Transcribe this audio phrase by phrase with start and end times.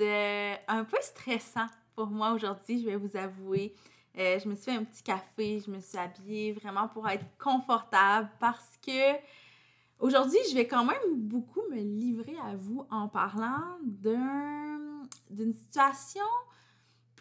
[0.00, 3.74] Euh, un peu stressant pour moi aujourd'hui, je vais vous avouer.
[4.18, 7.24] Euh, je me suis fait un petit café, je me suis habillée vraiment pour être
[7.38, 9.14] confortable parce que
[10.00, 16.24] Aujourd'hui, je vais quand même beaucoup me livrer à vous en parlant d'une situation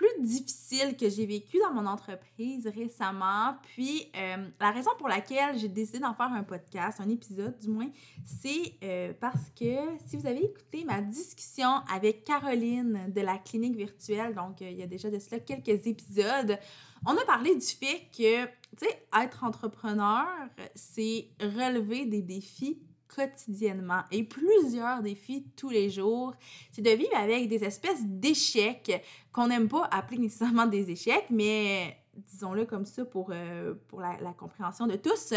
[0.03, 3.55] plus difficile que j'ai vécue dans mon entreprise récemment.
[3.63, 7.69] Puis, euh, la raison pour laquelle j'ai décidé d'en faire un podcast, un épisode du
[7.69, 7.89] moins,
[8.25, 13.77] c'est euh, parce que si vous avez écouté ma discussion avec Caroline de la clinique
[13.77, 16.59] virtuelle, donc euh, il y a déjà de cela quelques épisodes,
[17.05, 20.27] on a parlé du fait que, tu sais, être entrepreneur,
[20.75, 22.81] c'est relever des défis
[23.13, 26.33] quotidiennement et plusieurs défis tous les jours.
[26.71, 31.97] C'est de vivre avec des espèces d'échecs qu'on n'aime pas appeler nécessairement des échecs, mais
[32.15, 35.33] disons-le comme ça pour, euh, pour la, compréhension de tous.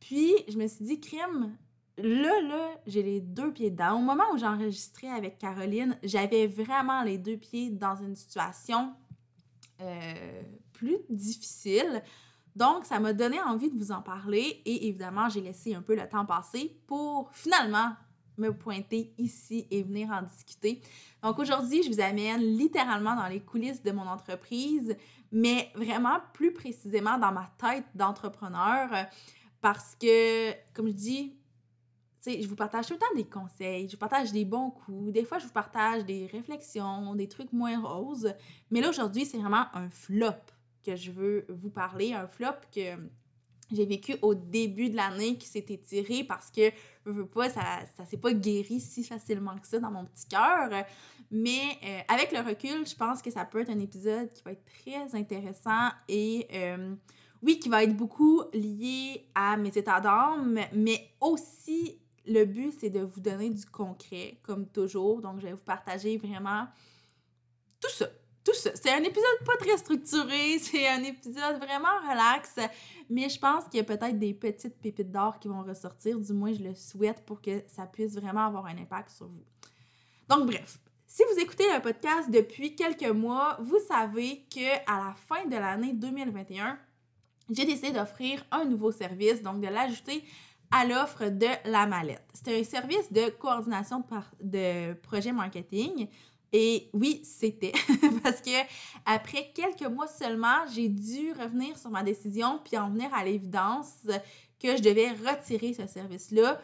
[0.00, 1.56] Puis, je me suis dit, crime,
[1.98, 3.98] là, là, j'ai les deux pieds dedans.
[3.98, 8.92] Au moment où j'enregistrais avec Caroline, j'avais vraiment les deux pieds dans une situation
[9.80, 12.02] euh, plus difficile.
[12.54, 15.94] Donc, ça m'a donné envie de vous en parler et évidemment, j'ai laissé un peu
[15.94, 17.92] le temps passer pour finalement
[18.38, 20.80] me pointer ici et venir en discuter.
[21.22, 24.96] Donc aujourd'hui, je vous amène littéralement dans les coulisses de mon entreprise,
[25.30, 28.88] mais vraiment plus précisément dans ma tête d'entrepreneur
[29.60, 31.36] parce que, comme je dis,
[32.26, 35.24] je vous partage tout le temps des conseils, je vous partage des bons coups, des
[35.24, 38.32] fois je vous partage des réflexions, des trucs moins roses,
[38.70, 40.34] mais là aujourd'hui, c'est vraiment un flop
[40.82, 42.96] que je veux vous parler, un flop que
[43.72, 46.70] j'ai vécu au début de l'année qui s'est étiré parce que
[47.06, 47.62] je veux pas, ça,
[47.96, 50.84] ça s'est pas guéri si facilement que ça dans mon petit cœur.
[51.30, 54.52] Mais euh, avec le recul, je pense que ça peut être un épisode qui va
[54.52, 56.94] être très intéressant et euh,
[57.42, 62.90] oui, qui va être beaucoup lié à mes états d'âme, mais aussi le but, c'est
[62.90, 65.20] de vous donner du concret, comme toujours.
[65.20, 66.66] Donc, je vais vous partager vraiment
[67.80, 68.06] tout ça
[68.44, 68.70] tout ça.
[68.74, 72.56] C'est un épisode pas très structuré, c'est un épisode vraiment relax,
[73.08, 76.32] mais je pense qu'il y a peut-être des petites pépites d'or qui vont ressortir, du
[76.32, 79.44] moins je le souhaite pour que ça puisse vraiment avoir un impact sur vous.
[80.28, 85.14] Donc bref, si vous écoutez le podcast depuis quelques mois, vous savez que à la
[85.28, 86.78] fin de l'année 2021,
[87.50, 90.24] j'ai décidé d'offrir un nouveau service, donc de l'ajouter
[90.70, 92.24] à l'offre de la mallette.
[92.32, 94.02] C'est un service de coordination
[94.40, 96.08] de, de projet marketing.
[96.52, 97.72] Et oui, c'était
[98.22, 98.50] parce que
[99.06, 103.92] après quelques mois seulement, j'ai dû revenir sur ma décision puis en venir à l'évidence
[104.60, 106.60] que je devais retirer ce service-là,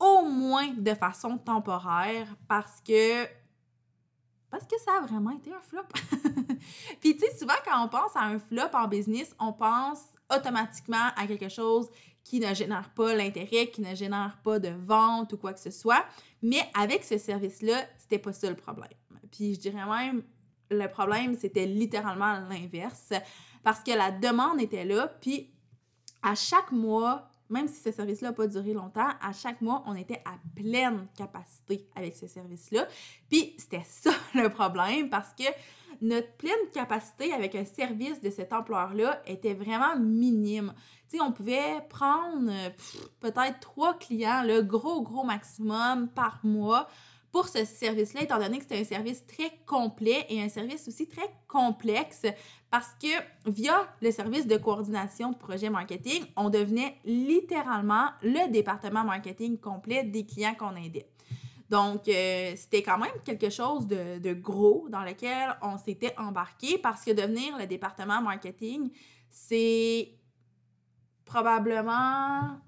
[0.00, 3.24] au moins de façon temporaire, parce que
[4.50, 5.82] parce que ça a vraiment été un flop.
[7.00, 10.00] puis tu sais, souvent quand on pense à un flop en business, on pense
[10.34, 11.88] automatiquement à quelque chose
[12.24, 15.70] qui ne génère pas l'intérêt, qui ne génère pas de vente ou quoi que ce
[15.70, 16.04] soit.
[16.42, 18.88] Mais avec ce service-là, c'était pas ça le problème.
[19.30, 20.22] Puis je dirais même,
[20.70, 23.12] le problème, c'était littéralement l'inverse,
[23.62, 25.50] parce que la demande était là, puis
[26.22, 29.94] à chaque mois, même si ce service-là n'a pas duré longtemps, à chaque mois, on
[29.94, 32.86] était à pleine capacité avec ce service-là.
[33.30, 35.44] Puis c'était ça le problème, parce que
[36.00, 40.72] notre pleine capacité avec un service de cette ampleur-là était vraiment minime.
[41.08, 42.52] Tu sais, on pouvait prendre
[43.20, 46.88] peut-être trois clients, le gros, gros maximum par mois
[47.32, 51.06] pour ce service-là, étant donné que c'était un service très complet et un service aussi
[51.06, 52.26] très complexe,
[52.70, 53.08] parce que
[53.50, 60.04] via le service de coordination de projet marketing, on devenait littéralement le département marketing complet
[60.04, 61.08] des clients qu'on aidait.
[61.68, 66.78] Donc, euh, c'était quand même quelque chose de, de, gros dans lequel on s'était embarqué
[66.78, 68.90] parce que devenir le département marketing,
[69.28, 70.12] c'est
[71.26, 72.58] probablement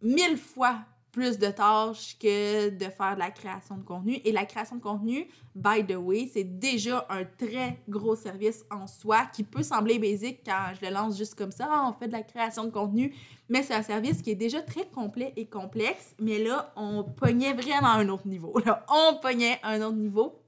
[0.00, 0.78] mille fois
[1.12, 4.20] plus de tâches que de faire de la création de contenu.
[4.24, 8.86] Et la création de contenu, by the way, c'est déjà un très gros service en
[8.86, 11.68] soi qui peut sembler basique quand je le lance juste comme ça.
[11.70, 13.14] Ah, on fait de la création de contenu,
[13.48, 16.14] mais c'est un service qui est déjà très complet et complexe.
[16.20, 18.58] Mais là, on pognait vraiment un autre niveau.
[18.64, 20.40] Là, on pognait un autre niveau.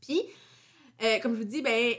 [0.00, 0.22] Puis,
[1.02, 1.94] euh, comme je vous dis, ben,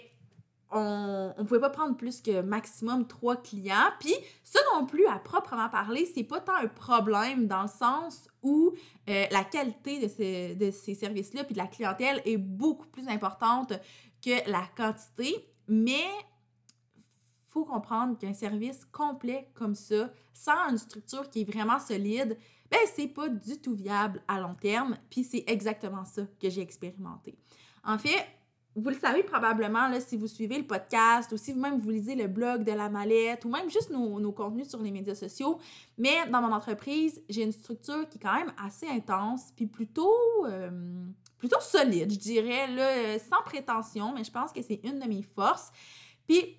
[0.72, 3.92] on ne pouvait pas prendre plus que maximum trois clients.
[4.00, 8.28] Puis ça non plus, à proprement parler, c'est pas tant un problème dans le sens
[8.44, 8.74] où
[9.10, 13.74] euh, la qualité de ces, services-là puis de la clientèle est beaucoup plus importante
[14.22, 15.48] que la quantité.
[15.70, 16.06] Mais
[17.48, 22.38] faut comprendre qu'un service complet comme ça, sans une structure qui est vraiment solide,
[22.70, 24.98] ben c'est pas du tout viable à long terme.
[25.10, 27.38] Puis c'est exactement ça que j'ai expérimenté.
[27.86, 28.28] En fait,
[28.78, 32.14] vous le savez probablement là, si vous suivez le podcast ou si vous-même vous lisez
[32.14, 35.58] le blog de la mallette ou même juste nos, contenus sur les médias sociaux.
[35.98, 40.14] Mais dans mon entreprise, j'ai une structure qui est quand même assez intense puis plutôt,
[40.46, 40.70] euh,
[41.40, 45.24] plutôt solide, je dirais, là, sans prétention, mais je pense que c'est une de mes
[45.24, 45.72] forces.
[46.28, 46.58] Puis,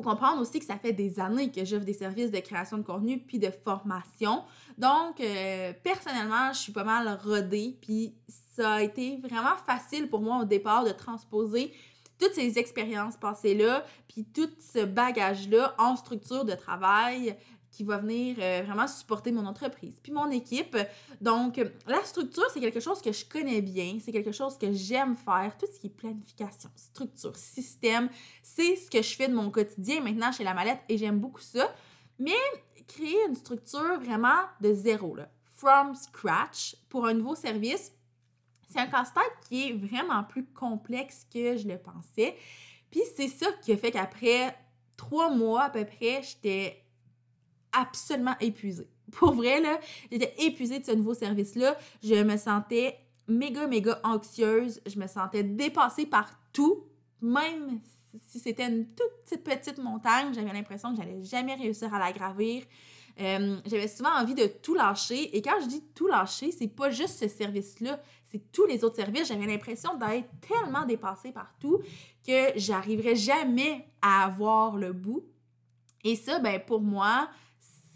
[0.00, 3.18] comprendre aussi que ça fait des années que j'offre des services de création de contenu
[3.18, 4.42] puis de formation.
[4.78, 8.14] Donc, euh, personnellement, je suis pas mal rodée, puis
[8.56, 11.72] ça a été vraiment facile pour moi au départ de transposer
[12.18, 17.36] toutes ces expériences passées-là, puis tout ce bagage-là en structure de travail
[17.70, 20.76] qui va venir euh, vraiment supporter mon entreprise, puis mon équipe.
[21.20, 25.16] Donc, la structure, c'est quelque chose que je connais bien, c'est quelque chose que j'aime
[25.16, 28.08] faire, tout ce qui est planification, structure, système,
[28.42, 31.40] c'est ce que je fais de mon quotidien maintenant chez La Mallette et j'aime beaucoup
[31.40, 31.72] ça.
[32.18, 32.32] Mais
[32.86, 37.92] créer une structure vraiment de zéro, là, from scratch, pour un nouveau service,
[38.68, 42.36] c'est un casse-tête qui est vraiment plus complexe que je le pensais.
[42.90, 44.56] Puis c'est ça qui a fait qu'après
[44.96, 46.84] trois mois à peu près, j'étais
[47.72, 48.88] absolument épuisée.
[49.12, 49.62] Pour vrai,
[50.10, 51.76] j'étais épuisée de ce nouveau service-là.
[52.02, 54.80] Je me sentais méga, méga anxieuse.
[54.86, 56.84] Je me sentais dépassée par tout,
[57.20, 57.80] même
[58.26, 62.12] si c'était une toute petite, petite montagne, j'avais l'impression que j'allais jamais réussir à la
[62.12, 62.64] gravir.
[63.20, 65.36] Euh, j'avais souvent envie de tout lâcher.
[65.36, 68.00] Et quand je dis tout lâcher, c'est pas juste ce service-là,
[68.30, 69.28] c'est tous les autres services.
[69.28, 71.80] J'avais l'impression d'être tellement dépassée par tout
[72.26, 75.24] que j'arriverais jamais à avoir le bout.
[76.02, 77.28] Et ça, ben pour moi,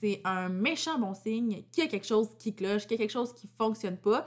[0.05, 2.99] c'est un méchant bon signe qu'il y a quelque chose qui cloche, qu'il y a
[2.99, 4.27] quelque chose qui fonctionne pas.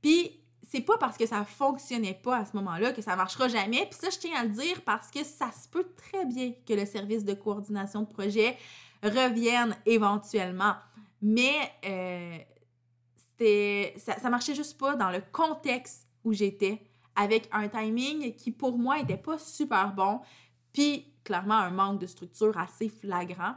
[0.00, 3.86] Puis c'est pas parce que ça fonctionnait pas à ce moment-là que ça marchera jamais.
[3.86, 6.74] Puis ça, je tiens à le dire parce que ça se peut très bien que
[6.74, 8.56] le service de coordination de projet
[9.02, 10.74] revienne éventuellement.
[11.20, 12.38] Mais euh,
[13.98, 16.86] ça, ça marchait juste pas dans le contexte où j'étais,
[17.16, 20.20] avec un timing qui pour moi était pas super bon,
[20.72, 23.56] puis clairement un manque de structure assez flagrant.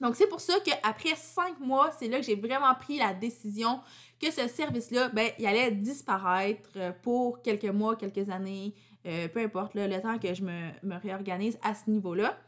[0.00, 3.80] Donc, c'est pour ça qu'après cinq mois, c'est là que j'ai vraiment pris la décision
[4.20, 8.74] que ce service-là, ben, il allait disparaître euh, pour quelques mois, quelques années,
[9.06, 12.38] euh, peu importe, le temps que je me, réorganise à ce niveau-là.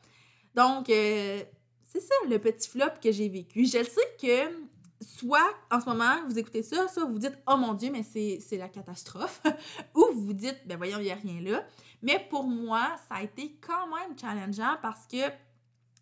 [0.54, 1.42] Donc, euh,
[1.84, 3.64] c'est ça le petit flop que j'ai vécu.
[3.66, 4.52] Je le sais que
[5.00, 8.56] soit en ce moment, vous écoutez ça, soit vous dites Oh mon Dieu, mais c'est
[8.56, 9.40] la catastrophe,
[9.94, 11.64] ou vous vous dites Ben voyons, il n'y a rien là.
[12.02, 15.18] Mais pour moi, ça a été quand même challengeant parce que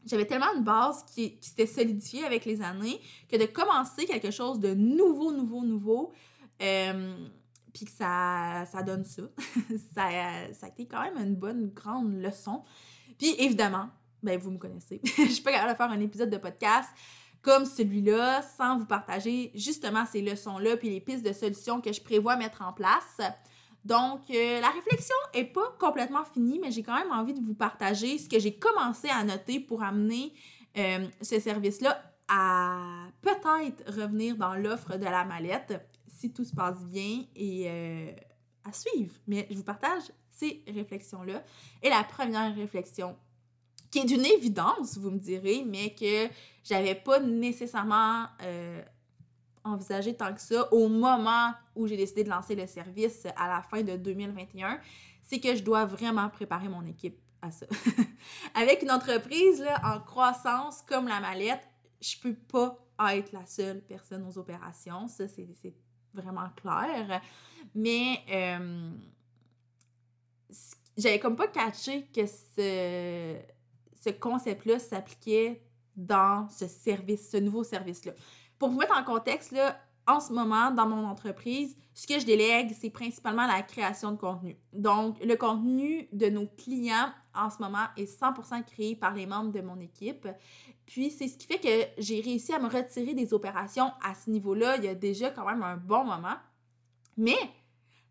[0.06, 4.58] j'avais tellement une base qui, s'était solidifiée avec les années que de commencer quelque chose
[4.60, 6.12] de nouveau, nouveau, nouveau,
[6.62, 7.16] euh,
[7.72, 9.22] puis que ça, ça donne ça.
[9.94, 10.08] ça,
[10.52, 12.64] ça a été quand même une bonne, grande leçon.
[13.18, 13.88] Puis évidemment,
[14.22, 15.00] ben vous me connaissez.
[15.04, 16.90] je suis pas capable de faire un épisode de podcast
[17.42, 22.00] comme celui-là sans vous partager justement ces leçons-là puis les pistes de solutions que je
[22.00, 23.20] prévois mettre en place.
[23.88, 27.54] Donc, euh, la réflexion est pas complètement finie, mais j'ai quand même envie de vous
[27.54, 30.34] partager ce que j'ai commencé à noter pour amener
[30.76, 31.98] euh, ce service-là
[32.28, 38.10] à peut-être revenir dans l'offre de la mallette si tout se passe bien et euh,
[38.68, 39.14] à suivre.
[39.26, 40.02] Mais je vous partage
[40.32, 41.42] ces réflexions-là.
[41.82, 43.16] Et la première réflexion,
[43.90, 46.28] qui est d'une évidence, vous me direz, mais que
[46.62, 48.26] j'avais pas nécessairement
[49.64, 53.62] envisagé tant que ça au moment où j'ai décidé de lancer le service à la
[53.62, 54.80] fin de 2021,
[55.22, 57.66] c'est que je dois vraiment préparer mon équipe à ça.
[58.54, 61.66] Avec une entreprise là, en croissance comme la mallette,
[62.00, 62.78] je peux pas
[63.14, 65.06] être la seule personne aux opérations.
[65.08, 65.46] Ça, c'est
[66.12, 67.20] vraiment clair.
[67.74, 68.90] Mais euh,
[70.96, 73.36] j'avais comme pas catché que ce,
[74.02, 75.62] ce concept-là s'appliquait
[75.96, 78.12] dans ce service, ce nouveau service-là.
[78.58, 82.24] Pour vous mettre en contexte, là, en ce moment, dans mon entreprise, ce que je
[82.24, 84.56] délègue, c'est principalement la création de contenu.
[84.72, 89.52] Donc, le contenu de nos clients en ce moment est 100% créé par les membres
[89.52, 90.26] de mon équipe.
[90.86, 94.30] Puis, c'est ce qui fait que j'ai réussi à me retirer des opérations à ce
[94.30, 96.36] niveau-là il y a déjà quand même un bon moment.
[97.18, 97.36] Mais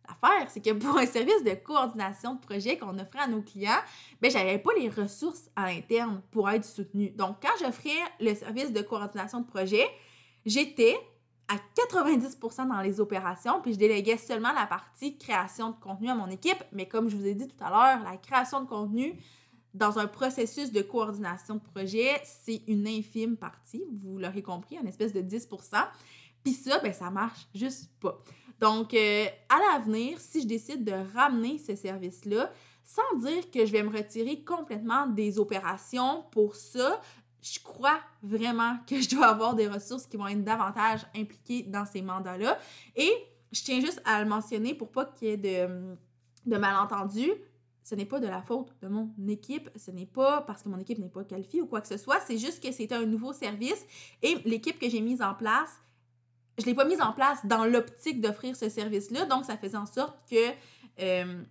[0.08, 3.82] l'affaire, c'est que pour un service de coordination de projet qu'on offrait à nos clients,
[4.22, 7.10] ben j'avais pas les ressources à l'interne pour être soutenu.
[7.10, 7.90] Donc, quand j'offrais
[8.20, 9.88] le service de coordination de projet,
[10.48, 10.98] j'étais
[11.48, 16.16] à 90% dans les opérations, puis je déléguais seulement la partie création de contenu à
[16.16, 16.62] mon équipe.
[16.72, 19.14] Mais comme je vous ai dit tout à l'heure, la création de contenu,
[19.74, 24.88] dans un processus de coordination de projet, c'est une infime partie, vous l'aurez compris, une
[24.88, 25.48] espèce de 10%
[26.44, 28.22] Puis ça, ben ça marche juste pas.
[28.60, 32.52] Donc, euh, à l'avenir, si je décide de ramener ce service-là,
[32.84, 37.00] sans dire que je vais me retirer complètement des opérations pour ça,
[37.42, 41.86] je crois vraiment que je dois avoir des ressources qui vont être davantage impliquées dans
[41.86, 42.58] ces mandats-là.
[42.96, 43.12] Et
[43.52, 45.96] je tiens juste à le mentionner pour pas qu'il y ait de,
[46.46, 47.32] de malentendus
[47.88, 50.78] ce n'est pas de la faute de mon équipe, ce n'est pas parce que mon
[50.78, 53.32] équipe n'est pas qualifiée ou quoi que ce soit, c'est juste que c'était un nouveau
[53.32, 53.86] service
[54.22, 55.70] et l'équipe que j'ai mise en place,
[56.58, 59.78] je ne l'ai pas mise en place dans l'optique d'offrir ce service-là, donc ça faisait
[59.78, 60.50] en sorte que
[61.00, 61.42] euh,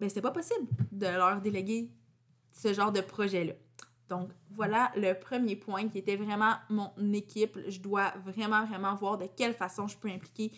[0.00, 1.88] ben, pas possible de leur déléguer
[2.50, 3.52] ce genre de projet-là.
[4.08, 7.58] Donc voilà le premier point qui était vraiment mon équipe.
[7.68, 10.52] Je dois vraiment, vraiment voir de quelle façon je peux impliquer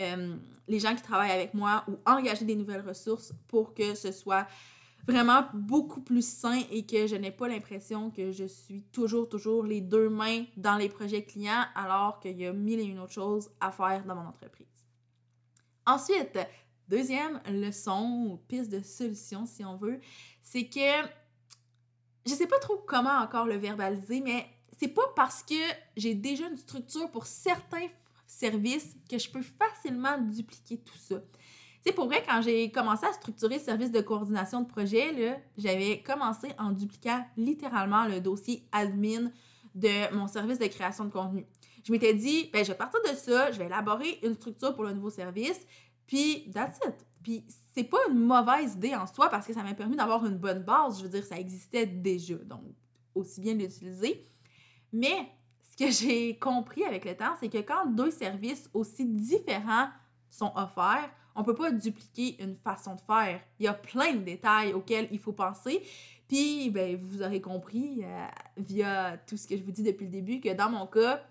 [0.00, 0.36] euh,
[0.68, 4.46] les gens qui travaillent avec moi ou engager des nouvelles ressources pour que ce soit
[5.06, 9.64] vraiment beaucoup plus sain et que je n'ai pas l'impression que je suis toujours, toujours
[9.64, 13.12] les deux mains dans les projets clients alors qu'il y a mille et une autres
[13.12, 14.66] choses à faire dans mon entreprise.
[15.86, 16.38] Ensuite,
[16.88, 20.00] deuxième leçon ou piste de solution si on veut,
[20.42, 21.08] c'est que
[22.26, 24.46] je sais pas trop comment encore le verbaliser, mais
[24.78, 25.54] c'est pas parce que
[25.96, 27.88] j'ai déjà une structure pour certains
[28.26, 31.16] services que je peux facilement dupliquer tout ça
[31.84, 36.02] sais, pour vrai, quand j'ai commencé à structurer le service de coordination de projet, j'avais
[36.02, 39.30] commencé en dupliquant littéralement le dossier admin
[39.74, 41.46] de mon service de création de contenu.
[41.84, 44.84] Je m'étais dit, ben, je vais partir de ça, je vais élaborer une structure pour
[44.84, 45.60] le nouveau service,
[46.06, 46.94] puis that's it.
[47.22, 50.38] Puis c'est pas une mauvaise idée en soi parce que ça m'a permis d'avoir une
[50.38, 50.98] bonne base.
[50.98, 52.62] Je veux dire, ça existait déjà, donc
[53.14, 54.26] aussi bien l'utiliser.
[54.92, 55.28] Mais
[55.70, 59.88] ce que j'ai compris avec le temps, c'est que quand deux services aussi différents
[60.30, 63.40] sont offerts, on peut pas dupliquer une façon de faire.
[63.58, 65.82] Il y a plein de détails auxquels il faut penser.
[66.28, 70.12] Puis, ben, vous aurez compris euh, via tout ce que je vous dis depuis le
[70.12, 71.22] début que dans mon cas,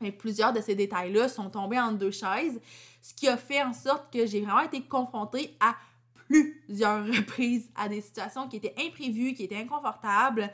[0.00, 2.60] ben, plusieurs de ces détails-là sont tombés en deux chaises,
[3.02, 5.76] ce qui a fait en sorte que j'ai vraiment été confrontée à
[6.14, 10.50] plusieurs reprises à des situations qui étaient imprévues, qui étaient inconfortables.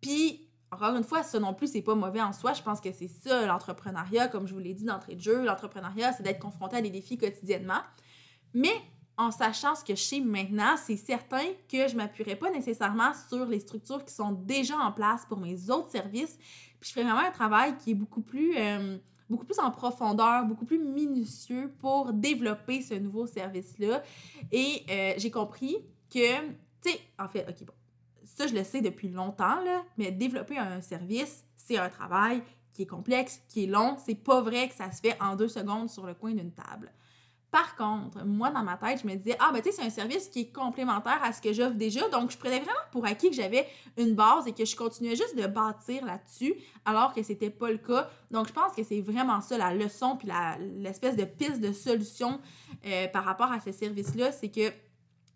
[0.00, 2.52] Puis, encore une fois, ça non plus, c'est pas mauvais en soi.
[2.52, 5.44] Je pense que c'est ça, l'entrepreneuriat, comme je vous l'ai dit d'entrée de jeu.
[5.44, 7.80] L'entrepreneuriat, c'est d'être confronté à des défis quotidiennement.
[8.52, 8.74] Mais
[9.16, 13.46] en sachant ce que je sais maintenant, c'est certain que je m'appuierai pas nécessairement sur
[13.46, 16.36] les structures qui sont déjà en place pour mes autres services.
[16.80, 18.98] Puis je ferai vraiment un travail qui est beaucoup plus, euh,
[19.30, 24.02] beaucoup plus en profondeur, beaucoup plus minutieux pour développer ce nouveau service-là.
[24.50, 25.76] Et euh, j'ai compris
[26.10, 26.40] que,
[26.82, 27.74] tu sais, en fait, ok, bon,
[28.24, 32.42] ça je le sais depuis longtemps, là, mais développer un service, c'est un travail
[32.72, 33.96] qui est complexe, qui est long.
[34.04, 36.92] C'est pas vrai que ça se fait en deux secondes sur le coin d'une table.
[37.54, 39.90] Par contre, moi, dans ma tête, je me disais, ah, ben, tu sais, c'est un
[39.90, 42.08] service qui est complémentaire à ce que j'offre déjà.
[42.08, 45.36] Donc, je prenais vraiment pour acquis que j'avais une base et que je continuais juste
[45.36, 46.52] de bâtir là-dessus,
[46.84, 48.10] alors que c'était pas le cas.
[48.32, 50.28] Donc, je pense que c'est vraiment ça, la leçon, puis
[50.80, 52.40] l'espèce de piste de solution
[52.86, 54.72] euh, par rapport à ce service-là, c'est que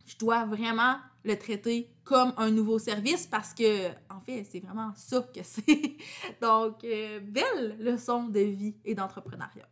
[0.05, 4.91] je dois vraiment le traiter comme un nouveau service parce que, en fait, c'est vraiment
[4.97, 5.97] ça que c'est.
[6.43, 9.69] Donc, euh, belle leçon de vie et d'entrepreneuriat.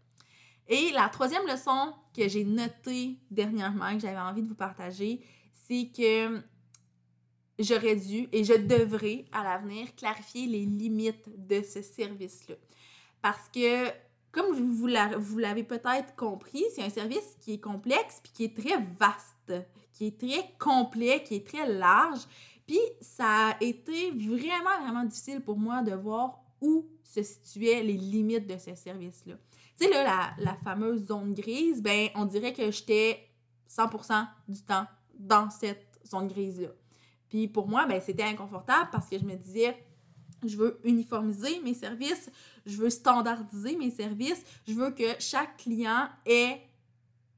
[0.68, 5.20] Et la troisième leçon que j'ai notée dernièrement, que j'avais envie de vous partager,
[5.52, 6.42] c'est que
[7.58, 12.56] j'aurais dû et je devrais à l'avenir clarifier les limites de ce service-là.
[13.22, 13.88] Parce que,
[14.32, 18.76] comme vous l'avez peut-être compris, c'est un service qui est complexe puis qui est très
[18.98, 19.52] vaste,
[19.92, 22.20] qui est très complet, qui est très large.
[22.66, 27.96] Puis ça a été vraiment, vraiment difficile pour moi de voir où se situaient les
[27.96, 29.34] limites de ce service-là.
[29.78, 33.28] Tu sais, là, la, fameuse zone grise, ben, on dirait que j'étais
[33.70, 34.86] 100% du temps
[35.18, 36.68] dans cette zone grise-là.
[37.28, 39.76] Puis pour moi, ben, c'était inconfortable parce que je me disais,
[40.44, 42.30] je veux uniformiser mes services,
[42.64, 46.60] je veux standardiser mes services, je veux que chaque client ait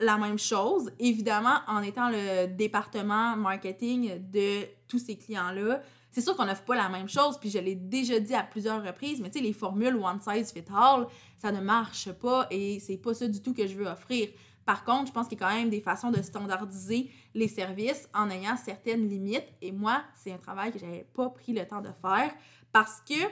[0.00, 5.82] la même chose, évidemment en étant le département marketing de tous ces clients-là.
[6.18, 8.84] C'est sûr qu'on n'offre pas la même chose, puis je l'ai déjà dit à plusieurs
[8.84, 11.06] reprises, mais tu sais, les formules one size fit all,
[11.36, 14.28] ça ne marche pas et c'est pas ça du tout que je veux offrir.
[14.66, 18.08] Par contre, je pense qu'il y a quand même des façons de standardiser les services
[18.12, 19.46] en ayant certaines limites.
[19.62, 22.34] Et moi, c'est un travail que j'avais pas pris le temps de faire
[22.72, 23.22] parce que, tu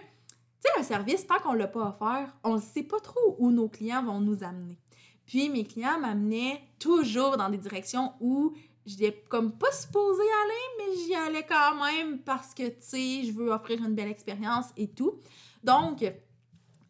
[0.61, 3.69] sais, un service, tant qu'on l'a pas offert, on ne sait pas trop où nos
[3.69, 4.79] clients vont nous amener.
[5.27, 8.55] Puis mes clients m'amenaient toujours dans des directions où
[8.87, 13.33] je comme pas supposée aller, mais j'y allais quand même parce que, tu sais, je
[13.33, 15.19] veux offrir une belle expérience et tout.
[15.65, 16.05] Donc,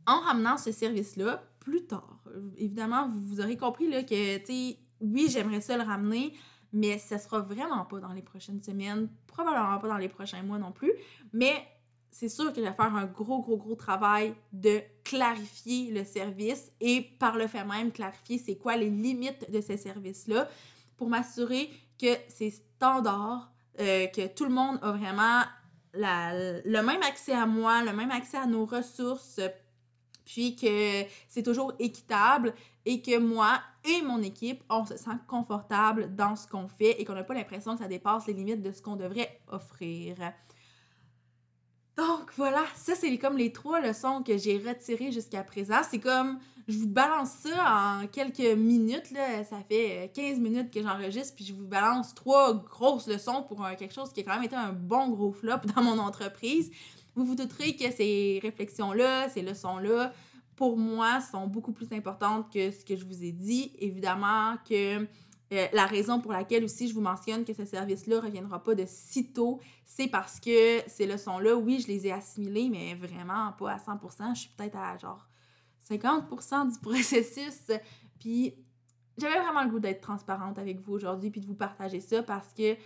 [0.07, 2.23] en ramenant ce service-là, plus tard,
[2.59, 6.35] évidemment, vous, aurez compris là, que, tu sais, oui, j'aimerais ça le ramener,
[6.73, 10.59] mais ça sera vraiment pas dans les prochaines semaines, probablement pas dans les prochains mois
[10.59, 10.93] non plus,
[11.33, 11.67] mais
[12.11, 16.73] c'est sûr que je vais faire un gros, gros, gros travail de clarifier le service
[16.81, 20.49] et par le fait même clarifier c'est quoi les limites de ces services-là
[20.97, 25.43] pour m'assurer que c'est standard, euh, que tout le monde a vraiment
[25.95, 29.41] le même accès à moi, le même accès à nos ressources,
[30.25, 36.15] puis que c'est toujours équitable et que moi et mon équipe, on se sent confortable
[36.15, 38.73] dans ce qu'on fait et qu'on n'a pas l'impression que ça dépasse les limites de
[38.73, 40.17] ce qu'on devrait offrir.
[41.97, 45.81] Donc voilà, ça c'est comme les trois leçons que j'ai retirées jusqu'à présent.
[45.91, 46.39] C'est comme,
[46.69, 49.45] je vous balance ça en quelques minutes, là.
[49.45, 53.95] ça fait 15 minutes que j'enregistre, puis je vous balance trois grosses leçons pour quelque
[53.95, 56.71] chose qui a quand même été un bon gros flop dans mon entreprise.
[57.15, 60.13] Vous vous douterez que ces réflexions-là, ces leçons-là,
[60.55, 63.73] pour moi, sont beaucoup plus importantes que ce que je vous ai dit.
[63.79, 65.07] Évidemment que
[65.53, 68.75] euh, la raison pour laquelle aussi je vous mentionne que ce service-là ne reviendra pas
[68.75, 73.73] de sitôt, c'est parce que ces leçons-là, oui, je les ai assimilées, mais vraiment pas
[73.73, 74.35] à 100%.
[74.35, 75.27] Je suis peut-être à genre
[75.89, 77.71] 50% du processus.
[78.19, 78.55] Puis
[79.19, 82.53] j'avais vraiment le goût d'être transparente avec vous aujourd'hui puis de vous partager ça parce
[82.53, 82.77] que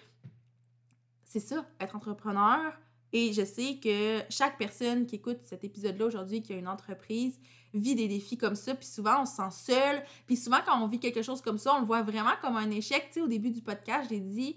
[1.24, 2.72] c'est ça, être entrepreneur.
[3.12, 7.38] Et je sais que chaque personne qui écoute cet épisode-là aujourd'hui, qui a une entreprise,
[7.74, 10.86] vit des défis comme ça, puis souvent on se sent seul, puis souvent quand on
[10.86, 13.06] vit quelque chose comme ça, on le voit vraiment comme un échec.
[13.08, 14.56] Tu sais, au début du podcast, j'ai dit,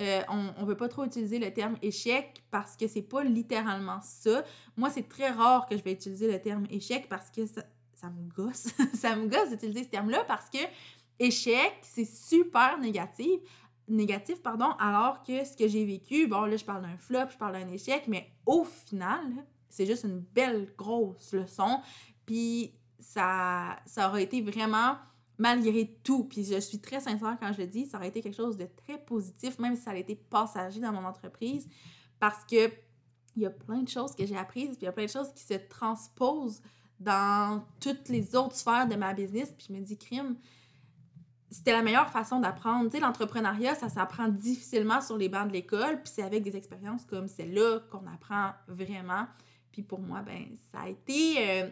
[0.00, 4.00] euh, on ne veut pas trop utiliser le terme échec parce que c'est pas littéralement
[4.02, 4.44] ça.
[4.76, 7.62] Moi, c'est très rare que je vais utiliser le terme échec parce que ça,
[7.94, 8.68] ça me gosse.
[8.94, 10.58] ça me gosse d'utiliser ce terme-là parce que
[11.18, 13.40] échec, c'est super négatif.
[13.86, 17.36] Négatif, pardon, alors que ce que j'ai vécu, bon, là, je parle d'un flop, je
[17.36, 19.22] parle d'un échec, mais au final,
[19.68, 21.80] c'est juste une belle grosse leçon.
[22.24, 24.96] Puis ça, ça aurait été vraiment,
[25.36, 28.36] malgré tout, puis je suis très sincère quand je le dis, ça aurait été quelque
[28.36, 31.68] chose de très positif, même si ça a été passager dans mon entreprise,
[32.18, 32.70] parce que
[33.36, 35.10] il y a plein de choses que j'ai apprises, puis il y a plein de
[35.10, 36.62] choses qui se transposent
[37.00, 40.36] dans toutes les autres sphères de ma business, puis je me dis, crime,
[41.54, 42.90] c'était la meilleure façon d'apprendre.
[42.90, 46.56] Tu sais, l'entrepreneuriat, ça s'apprend difficilement sur les bancs de l'école, puis c'est avec des
[46.56, 49.26] expériences comme celle-là qu'on apprend vraiment.
[49.70, 51.68] Puis pour moi, ben, ça a été euh,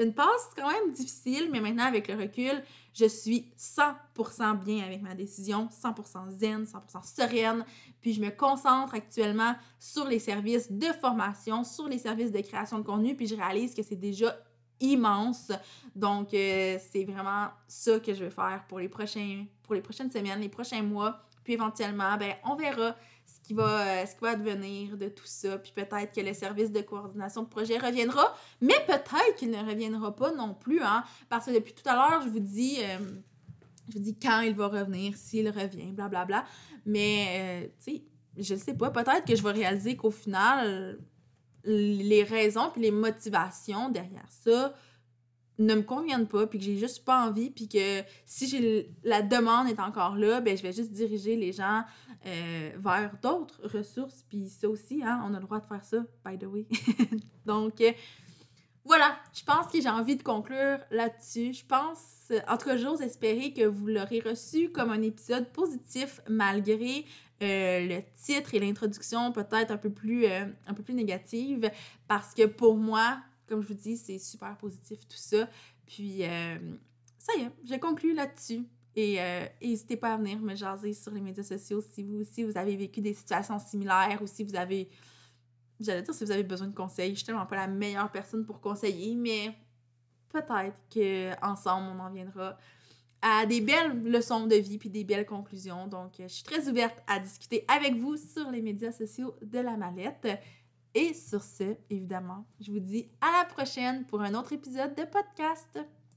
[0.00, 5.02] une passe quand même difficile, mais maintenant, avec le recul, je suis 100% bien avec
[5.02, 7.64] ma décision, 100% zen, 100% sereine.
[8.00, 12.78] Puis je me concentre actuellement sur les services de formation, sur les services de création
[12.78, 14.36] de contenu, puis je réalise que c'est déjà
[14.80, 15.52] immense.
[15.94, 20.10] Donc, euh, c'est vraiment ça que je vais faire pour les, prochains, pour les prochaines
[20.10, 21.20] semaines, les prochains mois.
[21.42, 25.58] Puis éventuellement, ben, on verra ce qui va, euh, ce advenir de tout ça.
[25.58, 30.14] Puis peut-être que le service de coordination de projet reviendra, mais peut-être qu'il ne reviendra
[30.14, 32.98] pas non plus, hein, parce que depuis tout à l'heure, je vous dis, euh,
[33.94, 36.24] je quand il va revenir, s'il revient, blablabla.
[36.24, 36.44] Bla, bla.
[36.86, 38.02] Mais, tu sais,
[38.36, 40.98] je ne sais pas, peut-être que je vais réaliser qu'au final,
[41.64, 44.74] les raisons puis les motivations derrière ça
[45.58, 49.22] ne me conviennent pas, puis que j'ai juste pas envie, puis que si j'ai la
[49.22, 51.84] demande est encore là, ben je vais juste diriger les gens
[52.26, 55.98] euh, vers d'autres ressources, puis ça aussi, hein, on a le droit de faire ça,
[56.24, 56.66] by the way.
[57.46, 57.92] Donc, euh,
[58.84, 61.54] voilà, je pense que j'ai envie de conclure là-dessus.
[61.54, 66.20] Je pense, en tout cas, j'ose espérer que vous l'aurez reçu comme un épisode positif,
[66.28, 67.06] malgré
[67.44, 71.70] euh, le titre et l'introduction peut-être un peu plus un peu plus négative,
[72.08, 75.48] parce que pour moi, comme je vous dis, c'est super positif tout ça.
[75.86, 76.58] Puis, euh,
[77.18, 78.64] ça y est, j'ai conclu là-dessus.
[78.96, 82.44] Et euh, n'hésitez pas à venir me jaser sur les médias sociaux si vous aussi
[82.44, 84.88] vous avez vécu des situations similaires ou si vous avez.
[85.80, 87.10] J'allais dire si vous avez besoin de conseils.
[87.10, 89.52] Je suis tellement pas la meilleure personne pour conseiller, mais
[90.28, 92.56] peut-être qu'ensemble, on en viendra
[93.26, 95.86] à des belles leçons de vie puis des belles conclusions.
[95.86, 99.78] Donc, je suis très ouverte à discuter avec vous sur les médias sociaux de la
[99.78, 100.28] mallette.
[100.94, 105.04] Et sur ce, évidemment, je vous dis à la prochaine pour un autre épisode de
[105.04, 105.80] podcast.